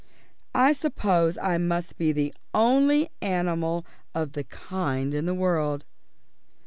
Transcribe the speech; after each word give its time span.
"I 0.55 0.73
suppose 0.73 1.37
I 1.37 1.59
must 1.59 1.95
be 1.99 2.11
the 2.11 2.33
only 2.55 3.09
animal 3.21 3.85
of 4.15 4.31
the 4.33 4.45
kind 4.45 5.13
in 5.13 5.27
the 5.27 5.35
world." 5.35 5.85